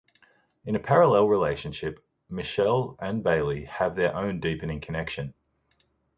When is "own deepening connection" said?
4.17-5.35